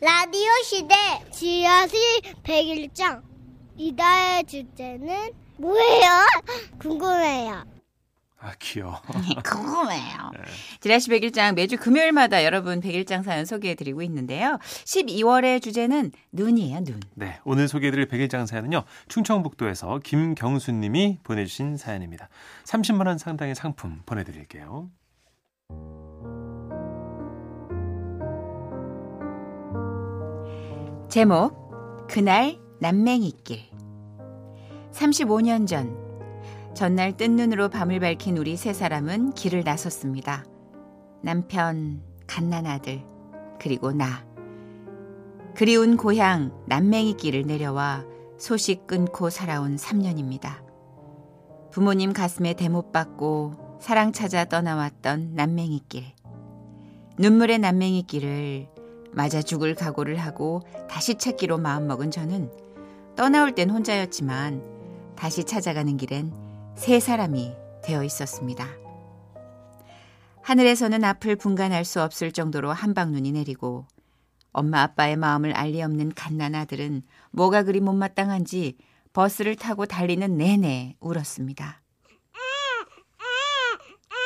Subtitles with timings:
[0.00, 0.94] 라디오 시대
[1.32, 1.98] 지하실
[2.42, 3.22] 101장
[3.78, 6.26] 이다의 주제는 뭐예요?
[6.78, 7.64] 궁금해요.
[8.38, 9.00] 아, 귀여워.
[9.42, 10.32] 궁금해요.
[10.80, 14.58] 지라시 101장 매주 금요일마다 여러분 101장 사연 소개해드리고 있는데요.
[14.84, 17.00] 12월의 주제는 눈이에요, 눈.
[17.14, 18.84] 네, 오늘 소개해드릴 백일장 사연은요.
[19.08, 22.28] 충청북도에서 김경수 님이 보내주신 사연입니다.
[22.64, 24.90] 30만 원 상당의 상품 보내드릴게요.
[31.08, 33.60] 제목 그날 남맹이길
[34.92, 35.96] 35년 전
[36.74, 40.44] 전날 뜬 눈으로 밤을 밝힌 우리 세 사람은 길을 나섰습니다.
[41.22, 43.02] 남편, 갓난 아들,
[43.58, 44.26] 그리고 나.
[45.54, 48.04] 그리운 고향 남맹이길을 내려와
[48.36, 50.66] 소식 끊고 살아온 3년입니다.
[51.70, 56.04] 부모님 가슴에 대못 받고 사랑 찾아 떠나왔던 남맹이길.
[57.18, 58.75] 눈물의 남맹이길을
[59.16, 62.52] 맞아 죽을 각오를 하고 다시 찾기로 마음먹은 저는
[63.16, 64.62] 떠나올 땐 혼자였지만
[65.16, 66.34] 다시 찾아가는 길엔
[66.76, 68.68] 세 사람이 되어 있었습니다.
[70.42, 73.86] 하늘에서는 앞을 분간할 수 없을 정도로 한방눈이 내리고
[74.52, 78.76] 엄마 아빠의 마음을 알리 없는 갓난 아들은 뭐가 그리 못마땅한지
[79.14, 81.80] 버스를 타고 달리는 내내 울었습니다.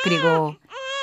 [0.03, 0.53] 그리고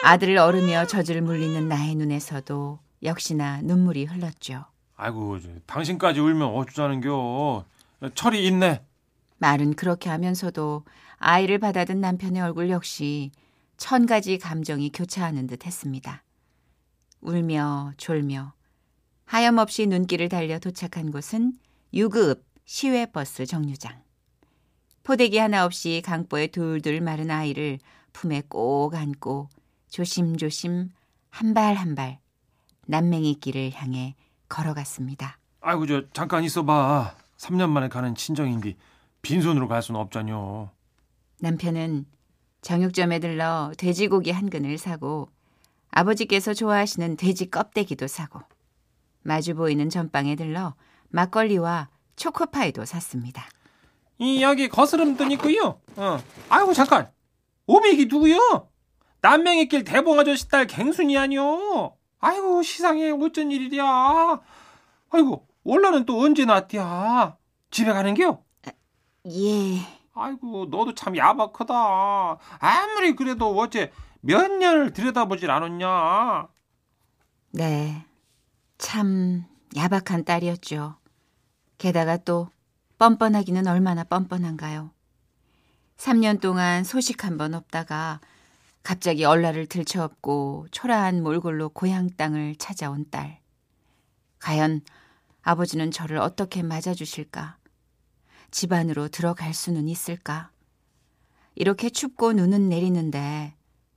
[0.04, 4.64] 아들을 얼으며 젖을 물리는 나의 눈에서도 역시나 눈물이 흘렀죠.
[4.96, 7.64] 아이고, 저, 당신까지 울면 어쩌자는겨.
[8.14, 8.82] 철이 있네.
[9.38, 10.84] 말은 그렇게 하면서도
[11.18, 13.30] 아이를 받아든 남편의 얼굴 역시
[13.76, 16.22] 천 가지 감정이 교차하는 듯 했습니다.
[17.20, 18.52] 울며 졸며
[19.24, 21.52] 하염없이 눈길을 달려 도착한 곳은
[21.94, 24.00] 유급 시외버스 정류장.
[25.04, 27.78] 포대기 하나 없이 강보에 둘둘 마른 아이를
[28.12, 29.48] 품에 꼭 안고
[29.88, 30.90] 조심조심
[31.30, 32.18] 한 발 한발
[32.92, 34.14] 남맹이 길을 향해
[34.48, 35.38] 걸어갔습니다.
[35.60, 37.14] 아이고, 저, 잠깐 있어봐.
[37.36, 38.76] 3년 만에 가는 친정인데
[39.22, 40.70] 빈손으로 갈 수는 없잖요.
[41.40, 42.06] 남편은
[42.62, 45.28] 정육점에 들러 돼지고기 한 근을 사고
[45.90, 48.40] 아버지께서 좋아하시는 돼지 껍데기도 사고
[49.22, 50.74] 마주 보이는 전방에 들러
[51.10, 53.46] 막걸리와 초코파이도 샀습니다.
[54.18, 55.80] 이 여기 거스름돈 있고요.
[55.96, 56.18] 어.
[56.48, 57.10] 아이고 잠깐.
[57.66, 58.68] 오백이 누구요?
[59.20, 61.92] 남맹이 길 대봉 아저씨 딸 갱순이 아니요.
[62.20, 64.40] 아이고 시상에 어쩐 일이랴.
[65.10, 67.36] 아이고 원래는 또 언제 났디야.
[67.70, 68.42] 집에 가는겨?
[69.26, 69.78] 예,
[70.14, 71.74] 아이고 너도 참 야박하다.
[72.60, 76.48] 아무리 그래도 어째 몇 년을 들여다보질 않았냐.
[77.52, 78.04] 네.
[78.78, 79.44] 참
[79.76, 80.96] 야박한 딸이었죠.
[81.78, 82.48] 게다가 또
[82.98, 84.90] 뻔뻔하기는 얼마나 뻔뻔한가요.
[85.96, 88.20] 3년 동안 소식 한 번 없다가
[88.88, 93.38] 갑자기 얼라를 들쳐업고 초라한 몰골로 고향 땅을 찾아온 딸.
[94.38, 94.80] 과연
[95.42, 97.58] 아버지는 저를 어떻게 맞아주실까?
[98.50, 100.50] 집 안으로 들어갈 수는 있을까?
[101.54, 103.54] 이렇게 춥고 눈은 내리는데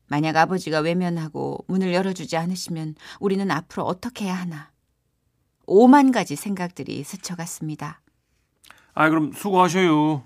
[0.07, 4.71] 만약 아버지가 외면하고 문을 열어주지 않으시면 우리는 앞으로 어떻게 해야 하나?
[5.67, 8.01] 오만 가지 생각들이 스쳐갔습니다.
[8.93, 10.25] 아이 그럼 수고하셔요.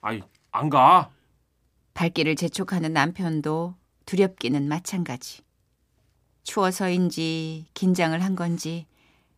[0.00, 1.10] 아이 안 가.
[1.96, 3.74] 발길을 재촉하는 남편도
[4.04, 5.40] 두렵기는 마찬가지.
[6.44, 8.86] 추워서인지 긴장을 한 건지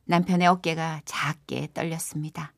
[0.06, 2.52] 남편의 어깨가 작게 떨렸습니다.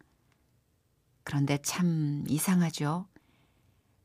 [1.23, 3.07] 그런데 참 이상하죠.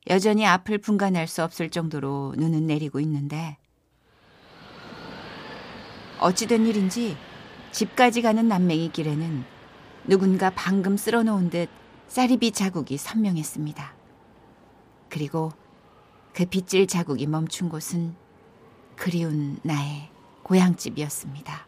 [0.10, 3.58] 여전히 앞을 분간할 수 없을 정도로 눈은 내리고 있는데
[6.20, 7.16] 어찌된 일인지
[7.72, 9.46] 집까지 가는 남맹이 길에는
[10.08, 11.70] 누군가 방금 쓸어놓은 듯
[12.10, 13.96] 쌀이비 자국이 선명했습니다.
[15.08, 15.54] 그리고
[16.36, 18.14] 그 빗질 자국이 멈춘 곳은
[18.98, 20.10] 그리운 나의
[20.44, 21.66] 고향집이었습니다.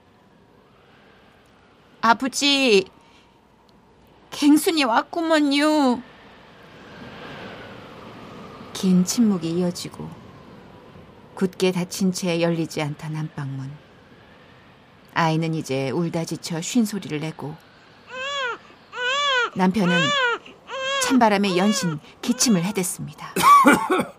[2.02, 2.86] 아버지,
[4.30, 6.02] 갱순이 왔구먼요.
[8.74, 10.10] 긴 침묵이 이어지고
[11.36, 13.72] 굳게 닫힌 채 열리지 않던 안방문.
[15.14, 17.56] 아이는 이제 울다 지쳐 쉰 소리를 내고
[19.56, 19.98] 남편은
[21.04, 23.34] 찬바람에 연신 기침을 해댔습니다.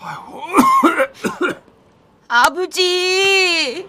[2.28, 3.88] 아버지!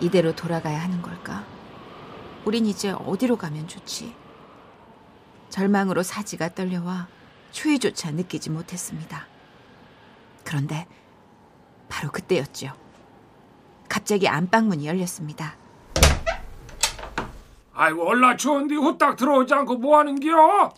[0.00, 1.44] 이대로 돌아가야 하는 걸까?
[2.44, 4.14] 우린 이제 어디로 가면 좋지?
[5.50, 7.06] 절망으로 사지가 떨려와
[7.52, 9.26] 추위조차 느끼지 못했습니다.
[10.44, 10.86] 그런데
[11.88, 12.72] 바로 그때였죠.
[13.88, 15.56] 갑자기 안방문이 열렸습니다.
[17.72, 20.74] 아이고 얼라 추운데 후딱 들어오지 않고 뭐 하는겨?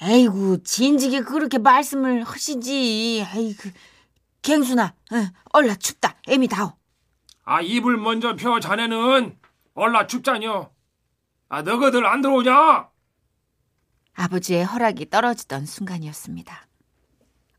[0.00, 3.24] 에이구 진지게 그렇게 말씀을 하시지.
[3.34, 3.70] 에이구
[4.42, 5.16] 갱순아, 어,
[5.52, 6.16] 얼라 춥다.
[6.28, 6.72] 애미 다오.
[7.44, 9.38] 아 입을 먼저 펴 자네는
[9.74, 10.70] 얼라 춥자뇨.
[11.48, 12.90] 아, 너희들 안 들어오냐?
[14.14, 16.66] 아버지의 허락이 떨어지던 순간이었습니다.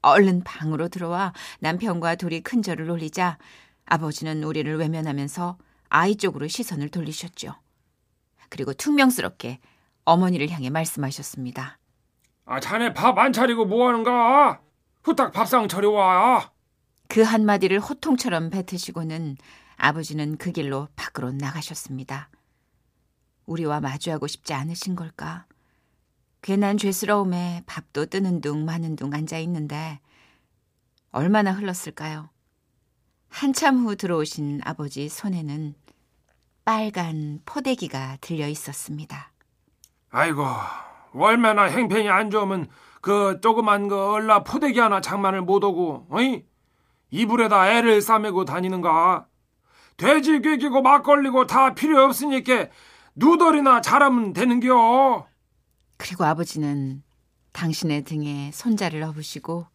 [0.02, 3.38] 얼른 방으로 들어와 남편과 둘이 큰 절을 올리자
[3.86, 5.58] 아버지는 우리를 외면하면서
[5.90, 7.56] 아이 쪽으로 시선을 돌리셨죠.
[8.50, 9.60] 그리고 퉁명스럽게
[10.06, 11.79] 어머니를 향해 말씀하셨습니다.
[12.52, 14.60] 아, 자네 밥 안 차리고 뭐 하는가?
[15.04, 16.52] 후딱 밥상 차려와.
[17.08, 19.38] 그 한마디를 호통처럼 뱉으시고는
[19.78, 22.30] 아버지는 그 길로 밖으로 나가셨습니다.
[23.46, 25.46] 우리와 마주하고 싶지 않으신 걸까?
[26.42, 30.00] 괜한 죄스러움에 밥도 뜨는 둥 마는 둥 앉아 있는데
[31.12, 32.30] 얼마나 흘렀을까요?
[33.30, 35.76] 한참 후 들어오신 아버지 손에는
[36.66, 39.32] 빨간 포대기가 들려 있었습니다.
[40.10, 40.44] 아이고,
[41.14, 42.68] 얼마나 행편이 안 좋으면
[43.02, 46.46] 그 조그만 그 얼라 포대기 하나 장만을 못 오고, 어이?
[47.12, 49.28] 이불에다 애를 싸매고 다니는가?
[49.98, 52.68] 돼지 괴기고 막걸리고 다 필요 없으니까
[53.16, 55.28] 누덜이나 잘하면 되는겨.
[55.98, 57.04] 그리고 아버지는
[57.52, 59.68] 당신의 등에 손자를 업으시고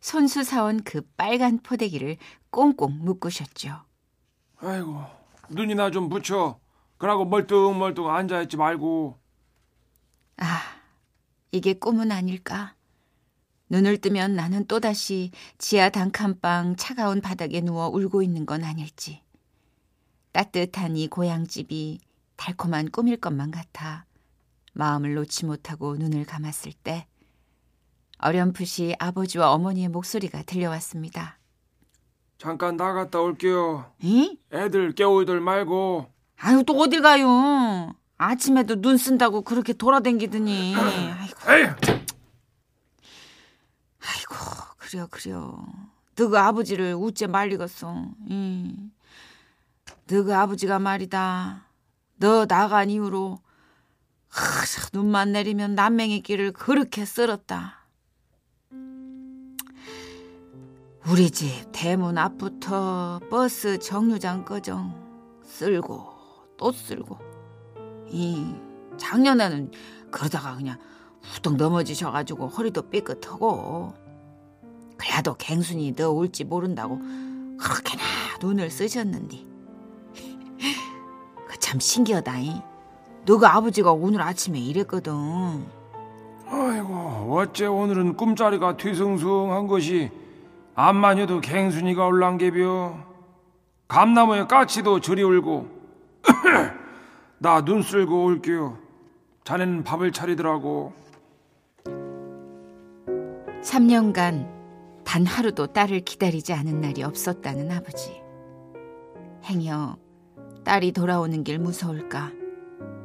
[0.00, 2.16] 손수 사온 그 빨간 포대기를
[2.50, 3.84] 꽁꽁 묶으셨죠.
[4.60, 5.02] 아이고,
[5.50, 6.58] 눈이나 좀 붙여.
[6.98, 9.18] 그러고 멀뚱멀뚱 앉아있지 말고.
[10.36, 10.60] 아,
[11.52, 12.74] 이게 꿈은 아닐까?
[13.70, 19.22] 눈을 뜨면 나는 또다시 지하 단칸방 차가운 바닥에 누워 울고 있는 건 아닐지.
[20.32, 22.00] 따뜻한 이 고향집이
[22.36, 24.04] 달콤한 꿈일 것만 같아
[24.72, 27.06] 마음을 놓지 못하고 눈을 감았을 때
[28.18, 31.38] 어렴풋이 아버지와 어머니의 목소리가 들려왔습니다.
[32.38, 33.92] 잠깐 나갔다 올게요.
[34.02, 34.36] 응?
[34.52, 36.10] 애들 깨우들 말고.
[36.36, 37.94] 아유 또 어딜 가요?
[38.16, 40.74] 아침에도 눈 쓴다고 그렇게 돌아댕기더니.
[40.76, 41.38] 아이고
[44.00, 44.34] 아이고
[44.78, 45.66] 그래요 그래요.
[46.16, 48.90] 너가 아버지를 우째 말리겠어 응.
[50.08, 51.66] 너가 아버지가 말이다.
[52.16, 53.40] 너 나간 이후로
[54.28, 54.42] 하,
[54.92, 57.80] 눈만 내리면 남맹이 길을 그렇게 쓸었다.
[61.06, 64.70] 우리 집 대문 앞부터 버스 정류장까지
[65.44, 66.08] 쓸고
[66.56, 67.33] 또 쓸고
[68.08, 68.54] 이
[68.96, 69.70] 작년에는
[70.10, 70.78] 그러다가 그냥
[71.22, 73.94] 후덕 넘어지셔가지고 허리도 삐끗하고
[74.96, 76.98] 그래도 갱순이 너 올지 모른다고
[77.58, 78.02] 그렇게나
[78.40, 79.38] 눈을 쓰셨는데
[81.48, 82.62] 그참 신기하다이
[83.26, 85.66] 너가 아버지가 오늘 아침에 이랬거든
[86.46, 90.10] 아이고, 어째 오늘은 꿈자리가 뒤숭숭한 것이
[90.74, 92.96] 암만 해도 갱순이가 올랑개벼.
[93.88, 95.68] 감나무에 까치도 저리 울고.
[97.44, 98.78] 나 눈 쓸고 올게요.
[99.44, 100.94] 자네는 밥을 차리더라고.
[103.62, 108.18] 3년간 단 하루도 딸을 기다리지 않은 날이 없었다는 아버지.
[109.44, 109.98] 행여
[110.64, 112.32] 딸이 돌아오는 길 무서울까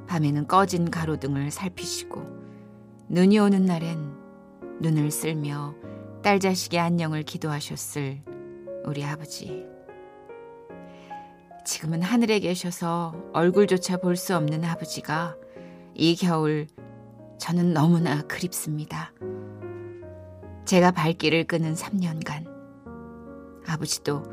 [0.08, 2.24] 밤에는 꺼진 가로등을 살피시고
[3.10, 4.14] 눈이 오는 날엔
[4.80, 5.76] 눈을 쓸며
[6.24, 8.22] 딸 자식의 안녕을 기도하셨을
[8.86, 9.68] 우리 아버지.
[11.66, 15.36] 지금은 하늘에 계셔서 얼굴조차 볼 수 없는 아버지가
[15.94, 16.68] 이 겨울
[17.38, 19.14] 저는 너무나 그립습니다.
[20.66, 22.48] 제가 발길을 끄는 3년간
[23.68, 24.24] 아버지도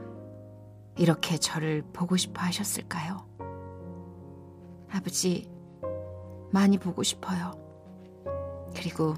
[0.99, 3.26] 이렇게 저를 보고 싶어 하셨을까요?
[4.90, 5.50] 아버지
[6.50, 7.52] 많이 보고 싶어요.
[8.75, 9.14] 그리고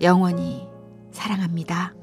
[0.00, 0.68] 영원히
[1.12, 1.94] 사랑합니다.